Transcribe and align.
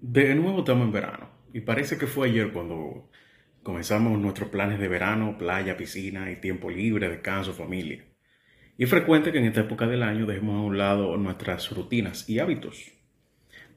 De 0.00 0.34
nuevo 0.34 0.60
estamos 0.60 0.86
en 0.86 0.92
verano 0.92 1.28
y 1.52 1.60
parece 1.60 1.98
que 1.98 2.06
fue 2.06 2.28
ayer 2.28 2.52
cuando 2.52 3.10
comenzamos 3.62 4.18
nuestros 4.18 4.48
planes 4.48 4.78
de 4.78 4.88
verano, 4.88 5.36
playa, 5.36 5.76
piscina 5.76 6.30
y 6.30 6.36
tiempo 6.36 6.70
libre, 6.70 7.10
descanso, 7.10 7.52
familia. 7.52 8.02
Y 8.78 8.84
es 8.84 8.90
frecuente 8.90 9.30
que 9.30 9.38
en 9.38 9.44
esta 9.44 9.60
época 9.60 9.86
del 9.86 10.02
año 10.02 10.24
dejemos 10.24 10.56
a 10.56 10.62
un 10.62 10.78
lado 10.78 11.18
nuestras 11.18 11.70
rutinas 11.70 12.26
y 12.30 12.38
hábitos. 12.38 12.92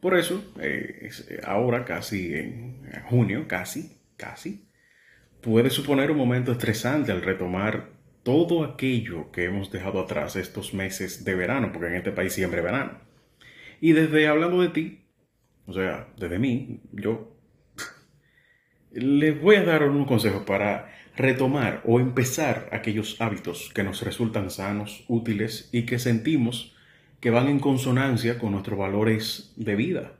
Por 0.00 0.16
eso, 0.16 0.44
eh, 0.60 1.10
ahora 1.44 1.84
casi 1.84 2.34
en 2.34 2.82
junio, 3.08 3.46
casi, 3.48 3.98
casi, 4.16 4.68
puede 5.40 5.70
suponer 5.70 6.12
un 6.12 6.18
momento 6.18 6.52
estresante 6.52 7.10
al 7.10 7.22
retomar 7.22 7.90
todo 8.22 8.62
aquello 8.62 9.32
que 9.32 9.46
hemos 9.46 9.72
dejado 9.72 10.00
atrás 10.00 10.36
estos 10.36 10.72
meses 10.72 11.24
de 11.24 11.34
verano, 11.34 11.72
porque 11.72 11.88
en 11.88 11.94
este 11.94 12.12
país 12.12 12.32
siempre 12.32 12.60
verano. 12.60 13.00
Y 13.80 13.92
desde 13.92 14.28
hablando 14.28 14.62
de 14.62 14.68
ti, 14.68 15.01
o 15.66 15.72
sea, 15.72 16.08
desde 16.16 16.38
mí, 16.38 16.80
yo 16.92 17.36
les 18.90 19.40
voy 19.40 19.56
a 19.56 19.64
dar 19.64 19.88
unos 19.88 20.06
consejos 20.06 20.42
para 20.44 20.92
retomar 21.16 21.82
o 21.84 22.00
empezar 22.00 22.68
aquellos 22.72 23.20
hábitos 23.20 23.70
que 23.74 23.82
nos 23.82 24.02
resultan 24.02 24.50
sanos, 24.50 25.04
útiles 25.08 25.68
y 25.72 25.82
que 25.82 25.98
sentimos 25.98 26.74
que 27.20 27.30
van 27.30 27.48
en 27.48 27.60
consonancia 27.60 28.38
con 28.38 28.52
nuestros 28.52 28.78
valores 28.78 29.52
de 29.56 29.76
vida. 29.76 30.12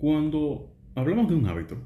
Cuando 0.00 0.74
hablamos 0.94 1.28
de 1.28 1.34
un 1.34 1.46
hábito, 1.46 1.76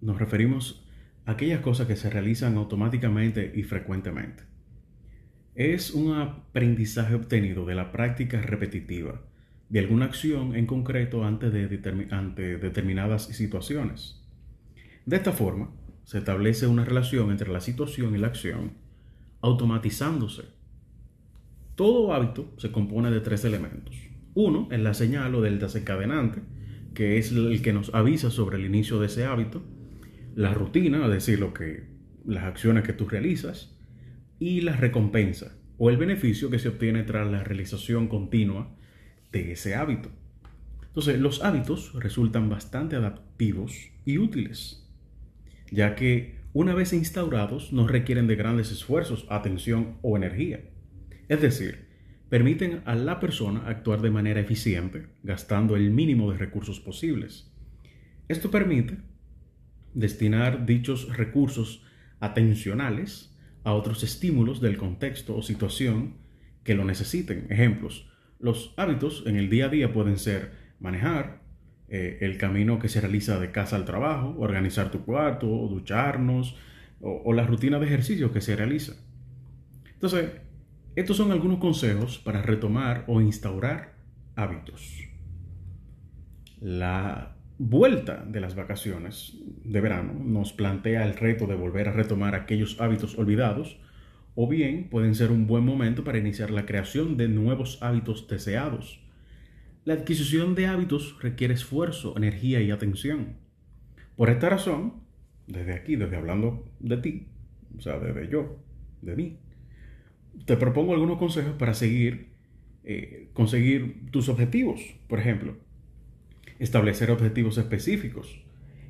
nos 0.00 0.18
referimos 0.18 0.88
a 1.26 1.32
aquellas 1.32 1.60
cosas 1.60 1.86
que 1.86 1.96
se 1.96 2.08
realizan 2.08 2.56
automáticamente 2.56 3.52
y 3.54 3.62
frecuentemente. 3.62 4.44
Es 5.54 5.90
un 5.90 6.14
aprendizaje 6.14 7.14
obtenido 7.14 7.66
de 7.66 7.74
la 7.74 7.92
práctica 7.92 8.40
repetitiva 8.40 9.20
de 9.68 9.80
alguna 9.80 10.06
acción 10.06 10.56
en 10.56 10.64
concreto 10.64 11.26
ante, 11.26 11.50
de 11.50 11.68
determinadas 11.68 13.24
situaciones. 13.24 14.24
De 15.04 15.16
esta 15.16 15.32
forma, 15.32 15.72
se 16.04 16.16
establece 16.16 16.66
una 16.66 16.86
relación 16.86 17.30
entre 17.30 17.52
la 17.52 17.60
situación 17.60 18.14
y 18.14 18.18
la 18.18 18.28
acción, 18.28 18.78
automatizándose. 19.42 20.44
Todo 21.74 22.14
hábito 22.14 22.54
se 22.56 22.72
compone 22.72 23.10
de 23.10 23.20
tres 23.20 23.44
elementos. 23.44 23.94
Uno 24.32 24.68
es 24.70 24.80
la 24.80 24.94
señal 24.94 25.34
o 25.34 25.42
del 25.42 25.58
desencadenante, 25.58 26.40
que 26.94 27.18
es 27.18 27.32
el 27.32 27.62
que 27.62 27.72
nos 27.72 27.94
avisa 27.94 28.30
sobre 28.30 28.58
el 28.58 28.66
inicio 28.66 29.00
de 29.00 29.06
ese 29.06 29.24
hábito, 29.24 29.62
la 30.34 30.54
rutina, 30.54 31.04
es 31.06 31.12
decir, 31.12 31.44
que, 31.54 31.84
las 32.24 32.44
acciones 32.44 32.84
que 32.84 32.92
tú 32.92 33.08
realizas, 33.08 33.76
y 34.38 34.60
la 34.60 34.76
recompensa 34.76 35.56
o 35.78 35.90
el 35.90 35.96
beneficio 35.96 36.50
que 36.50 36.58
se 36.58 36.68
obtiene 36.68 37.02
tras 37.02 37.30
la 37.30 37.44
realización 37.44 38.08
continua 38.08 38.74
de 39.30 39.52
ese 39.52 39.74
hábito. 39.74 40.10
Entonces, 40.86 41.18
los 41.18 41.42
hábitos 41.42 41.92
resultan 41.94 42.48
bastante 42.48 42.96
adaptivos 42.96 43.90
y 44.04 44.18
útiles, 44.18 44.88
ya 45.70 45.94
que 45.94 46.40
una 46.52 46.74
vez 46.74 46.92
instaurados 46.92 47.72
no 47.72 47.88
requieren 47.88 48.26
de 48.26 48.36
grandes 48.36 48.70
esfuerzos, 48.70 49.26
atención 49.30 49.96
o 50.02 50.16
energía. 50.16 50.60
Es 51.28 51.40
decir, 51.40 51.86
permiten 52.32 52.80
a 52.86 52.94
la 52.94 53.20
persona 53.20 53.64
actuar 53.66 54.00
de 54.00 54.10
manera 54.10 54.40
eficiente, 54.40 55.08
gastando 55.22 55.76
el 55.76 55.90
mínimo 55.90 56.32
de 56.32 56.38
recursos 56.38 56.80
posibles. 56.80 57.52
Esto 58.26 58.50
permite 58.50 58.96
destinar 59.92 60.64
dichos 60.64 61.14
recursos 61.14 61.84
atencionales 62.20 63.36
a 63.64 63.74
otros 63.74 64.02
estímulos 64.02 64.62
del 64.62 64.78
contexto 64.78 65.36
o 65.36 65.42
situación 65.42 66.14
que 66.64 66.74
lo 66.74 66.86
necesiten. 66.86 67.48
Ejemplos, 67.50 68.10
los 68.40 68.72
hábitos 68.78 69.24
en 69.26 69.36
el 69.36 69.50
día 69.50 69.66
a 69.66 69.68
día 69.68 69.92
pueden 69.92 70.16
ser 70.16 70.52
manejar, 70.80 71.42
eh, 71.90 72.16
el 72.22 72.38
camino 72.38 72.78
que 72.78 72.88
se 72.88 73.02
realiza 73.02 73.38
de 73.40 73.50
casa 73.50 73.76
al 73.76 73.84
trabajo, 73.84 74.36
organizar 74.38 74.90
tu 74.90 75.04
cuarto, 75.04 75.46
ducharnos, 75.46 76.56
o, 77.02 77.24
o 77.26 77.34
la 77.34 77.46
rutina 77.46 77.78
de 77.78 77.84
ejercicio 77.84 78.32
que 78.32 78.40
se 78.40 78.56
realiza. 78.56 78.94
Entonces, 79.92 80.30
estos 80.94 81.16
son 81.16 81.32
algunos 81.32 81.58
consejos 81.58 82.18
para 82.18 82.42
retomar 82.42 83.04
o 83.06 83.20
instaurar 83.20 83.94
hábitos. 84.36 85.08
La 86.60 87.36
vuelta 87.58 88.24
de 88.26 88.40
las 88.40 88.54
vacaciones 88.54 89.36
de 89.64 89.80
verano 89.80 90.12
nos 90.12 90.52
plantea 90.52 91.04
el 91.04 91.14
reto 91.14 91.46
de 91.46 91.54
volver 91.54 91.88
a 91.88 91.92
retomar 91.92 92.34
aquellos 92.34 92.80
hábitos 92.80 93.18
olvidados 93.18 93.78
o 94.34 94.48
bien 94.48 94.88
pueden 94.90 95.14
ser 95.14 95.30
un 95.30 95.46
buen 95.46 95.64
momento 95.64 96.04
para 96.04 96.18
iniciar 96.18 96.50
la 96.50 96.66
creación 96.66 97.16
de 97.16 97.28
nuevos 97.28 97.82
hábitos 97.82 98.28
deseados. 98.28 99.00
La 99.84 99.94
adquisición 99.94 100.54
de 100.54 100.66
hábitos 100.66 101.16
requiere 101.20 101.54
esfuerzo, 101.54 102.14
energía 102.16 102.60
y 102.60 102.70
atención. 102.70 103.36
Por 104.16 104.30
esta 104.30 104.48
razón, 104.48 104.94
desde 105.46 105.74
aquí, 105.74 105.96
desde 105.96 106.16
hablando 106.16 106.64
de 106.80 106.96
ti, 106.98 107.26
o 107.76 107.80
sea, 107.80 107.98
desde 107.98 108.28
yo, 108.28 108.56
de 109.00 109.16
mí, 109.16 109.38
te 110.44 110.56
propongo 110.56 110.94
algunos 110.94 111.18
consejos 111.18 111.54
para 111.58 111.74
seguir, 111.74 112.28
eh, 112.84 113.28
conseguir 113.32 114.10
tus 114.10 114.28
objetivos. 114.28 114.80
Por 115.08 115.18
ejemplo, 115.18 115.56
establecer 116.58 117.10
objetivos 117.10 117.58
específicos. 117.58 118.42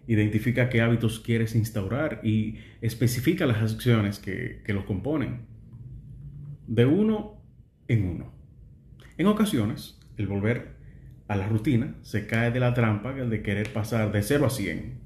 Identifica 0.06 0.68
qué 0.68 0.80
hábitos 0.80 1.20
quieres 1.20 1.54
instaurar 1.54 2.20
y 2.24 2.56
especifica 2.80 3.46
las 3.46 3.72
acciones 3.72 4.18
que, 4.18 4.62
que 4.64 4.72
los 4.72 4.84
componen. 4.84 5.46
De 6.66 6.86
uno 6.86 7.40
en 7.88 8.04
uno. 8.06 8.32
En 9.18 9.26
ocasiones, 9.26 10.00
el 10.16 10.26
volver 10.26 10.82
a 11.28 11.36
la 11.36 11.48
rutina 11.48 11.94
se 12.02 12.26
cae 12.26 12.50
de 12.50 12.60
la 12.60 12.74
trampa 12.74 13.12
de 13.12 13.42
querer 13.42 13.72
pasar 13.72 14.12
de 14.12 14.22
0 14.22 14.46
a 14.46 14.50
100. 14.50 15.02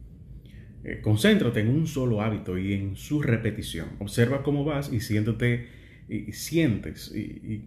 Eh, 0.84 1.00
concéntrate 1.02 1.60
en 1.60 1.68
un 1.68 1.86
solo 1.86 2.22
hábito 2.22 2.58
y 2.58 2.72
en 2.72 2.96
su 2.96 3.22
repetición. 3.22 3.88
Observa 3.98 4.42
cómo 4.42 4.64
vas 4.64 4.92
y 4.92 5.00
siéntate 5.00 5.68
y, 6.08 6.32
sientes, 6.32 7.14
y, 7.14 7.64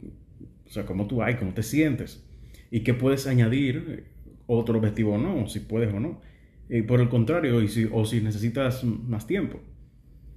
o 0.65 0.69
sea, 0.69 0.85
cómo 0.85 1.07
tú 1.07 1.17
vas, 1.17 1.35
cómo 1.35 1.53
te 1.53 1.63
sientes, 1.63 2.23
y 2.71 2.81
qué 2.81 2.93
puedes 2.93 3.27
añadir 3.27 4.05
otro 4.47 4.77
objetivo 4.77 5.13
o 5.13 5.17
no, 5.17 5.47
si 5.47 5.59
puedes 5.59 5.93
o 5.93 5.99
no. 5.99 6.21
Y 6.69 6.83
por 6.83 7.01
el 7.01 7.09
contrario, 7.09 7.59
o 7.91 8.05
si 8.05 8.21
necesitas 8.21 8.83
más 8.83 9.25
tiempo. 9.25 9.59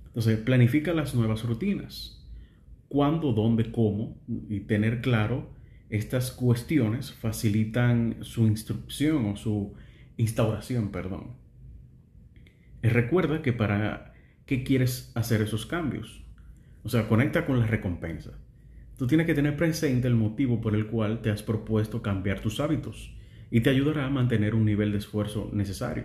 Entonces, 0.06 0.38
planifica 0.38 0.94
las 0.94 1.14
nuevas 1.14 1.44
rutinas. 1.44 2.26
Cuándo, 2.88 3.32
dónde, 3.32 3.70
cómo, 3.70 4.18
y 4.48 4.60
tener 4.60 5.00
claro 5.00 5.50
estas 5.88 6.30
cuestiones 6.30 7.12
facilitan 7.12 8.16
su 8.22 8.46
instrucción 8.46 9.26
o 9.26 9.36
su 9.36 9.74
instauración, 10.16 10.91
perdón. 10.91 11.36
Y 12.82 12.88
recuerda 12.88 13.42
que 13.42 13.52
para 13.52 14.14
qué 14.46 14.64
quieres 14.64 15.12
hacer 15.14 15.42
esos 15.42 15.66
cambios. 15.66 16.24
O 16.82 16.88
sea, 16.88 17.09
conecta 17.09 17.47
con 17.47 17.60
la 17.60 17.66
recompensa. 17.66 18.38
Tú 18.97 19.06
tienes 19.06 19.26
que 19.26 19.34
tener 19.34 19.56
presente 19.56 20.09
el 20.09 20.15
motivo 20.15 20.60
por 20.60 20.75
el 20.75 20.87
cual 20.87 21.22
te 21.22 21.31
has 21.31 21.43
propuesto 21.43 22.03
cambiar 22.03 22.41
tus 22.41 22.60
hábitos 22.60 23.15
y 23.50 23.60
te 23.60 23.70
ayudará 23.70 24.06
a 24.06 24.10
mantener 24.10 24.54
un 24.54 24.65
nivel 24.65 24.92
de 24.92 24.98
esfuerzo 24.98 25.50
necesario. 25.53 26.04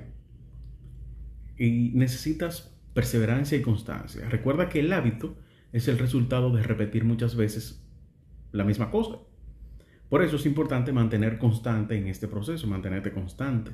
Y 1.57 1.91
necesitas 1.95 2.75
perseverancia 2.93 3.57
y 3.57 3.61
constancia. 3.61 4.27
Recuerda 4.29 4.69
que 4.69 4.79
el 4.79 4.91
hábito 4.93 5.37
es 5.71 5.87
el 5.87 5.99
resultado 5.99 6.51
de 6.51 6.63
repetir 6.63 7.03
muchas 7.03 7.35
veces 7.35 7.83
la 8.51 8.63
misma 8.63 8.89
cosa. 8.89 9.19
Por 10.09 10.23
eso 10.23 10.37
es 10.37 10.45
importante 10.45 10.91
mantener 10.93 11.37
constante 11.37 11.97
en 11.97 12.07
este 12.07 12.27
proceso, 12.27 12.67
mantenerte 12.67 13.11
constante. 13.11 13.71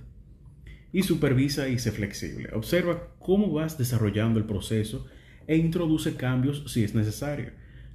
Y 0.91 1.03
supervisa 1.03 1.67
y 1.69 1.79
sé 1.79 1.91
flexible. 1.91 2.49
Observa 2.53 3.15
cómo 3.19 3.51
vas 3.51 3.77
desarrollando 3.77 4.39
el 4.39 4.45
proceso 4.45 5.07
e 5.47 5.57
introduce 5.57 6.15
cambios 6.15 6.63
si 6.67 6.83
es 6.83 6.95
necesario. 6.95 7.51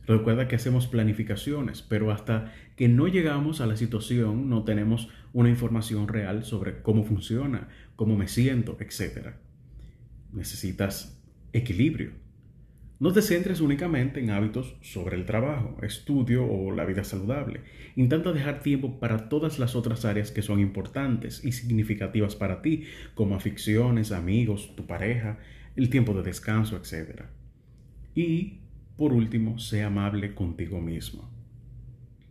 Recuerda 0.06 0.48
que 0.48 0.56
hacemos 0.56 0.86
planificaciones, 0.86 1.82
pero 1.82 2.10
hasta 2.10 2.52
que 2.76 2.88
no 2.88 3.08
llegamos 3.08 3.60
a 3.60 3.66
la 3.66 3.76
situación 3.76 4.48
no 4.48 4.64
tenemos 4.64 5.10
una 5.34 5.50
información 5.50 6.08
real 6.08 6.44
sobre 6.44 6.80
cómo 6.80 7.04
funciona, 7.04 7.68
cómo 7.94 8.16
me 8.16 8.26
siento, 8.26 8.78
etc. 8.80 9.34
Necesitas 10.32 11.20
equilibrio. 11.52 12.12
No 13.00 13.12
te 13.12 13.22
centres 13.22 13.60
únicamente 13.60 14.18
en 14.18 14.30
hábitos 14.30 14.74
sobre 14.80 15.14
el 15.14 15.24
trabajo, 15.24 15.76
estudio 15.82 16.44
o 16.44 16.72
la 16.72 16.84
vida 16.84 17.04
saludable. 17.04 17.60
Intenta 17.94 18.32
dejar 18.32 18.60
tiempo 18.60 18.98
para 18.98 19.28
todas 19.28 19.60
las 19.60 19.76
otras 19.76 20.04
áreas 20.04 20.32
que 20.32 20.42
son 20.42 20.58
importantes 20.58 21.44
y 21.44 21.52
significativas 21.52 22.34
para 22.34 22.60
ti, 22.60 22.84
como 23.14 23.36
aficiones, 23.36 24.10
amigos, 24.10 24.74
tu 24.74 24.86
pareja, 24.86 25.38
el 25.76 25.90
tiempo 25.90 26.12
de 26.12 26.24
descanso, 26.24 26.76
etc. 26.76 27.26
Y, 28.18 28.58
por 28.96 29.12
último, 29.12 29.60
sé 29.60 29.84
amable 29.84 30.34
contigo 30.34 30.80
mismo. 30.80 31.30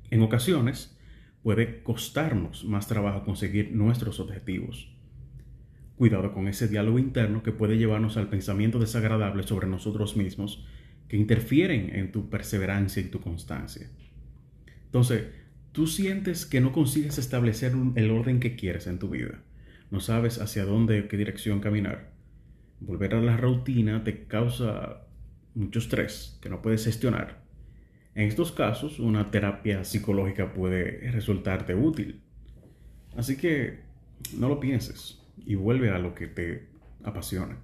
En 0.10 0.22
ocasiones, 0.22 1.00
puede 1.44 1.81
costarnos 1.81 2.66
más 2.66 2.89
trabajo 2.89 3.24
conseguir 3.24 3.72
nuestros 3.72 4.19
objetivos. 4.19 4.94
Cuidado 5.95 6.34
con 6.34 6.50
ese 6.50 6.68
diálogo 6.68 7.00
interno 7.00 7.42
que 7.42 7.54
puede 7.54 7.78
llevarnos 7.78 8.18
al 8.18 8.28
pensamiento 8.28 8.80
desagradable 8.80 9.44
sobre 9.44 9.68
nosotros 9.68 10.18
mismos 10.18 10.66
que 11.07 11.16
interfieren 11.16 11.95
en 11.95 12.12
tu 12.12 12.30
perseverancia 12.30 13.01
y 13.01 13.06
tu 13.06 13.22
constancia. 13.22 13.89
Entonces, 14.88 15.28
tú 15.72 15.88
sientes 15.88 16.45
que 16.45 16.60
no 16.60 16.74
consigues 16.74 17.18
establecer 17.18 17.72
el 17.95 18.12
orden 18.12 18.42
que 18.42 18.57
quieres 18.57 18.88
en 18.88 19.00
tu 19.00 19.07
vida. 19.07 19.39
No 19.89 20.01
sabes 20.01 20.42
hacia 20.42 20.66
dónde 20.66 21.07
qué 21.07 21.16
dirección 21.16 21.62
caminar. 21.62 22.12
Volver 22.81 23.16
a 23.16 23.22
la 23.22 23.38
rutina 23.38 24.04
te 24.04 24.25
causa 24.25 25.06
mucho 25.57 25.80
estrés 25.80 26.38
que 26.42 26.50
no 26.50 26.62
puedes 26.62 26.86
gestionar. 26.86 27.44
En 28.15 28.27
estos 28.27 28.51
casos, 28.51 29.00
una 29.00 29.30
terapia 29.30 29.83
psicológica 29.83 30.54
puede 30.54 31.12
resultarte 31.12 31.75
útil. 31.75 32.21
Así 33.15 33.38
que 33.38 33.80
no 34.36 34.50
lo 34.50 34.59
pienses 34.59 35.21
y 35.45 35.56
vuelve 35.56 35.89
a 35.89 36.00
lo 36.00 36.15
que 36.15 36.27
te 36.27 36.68
apasiona. 37.04 37.57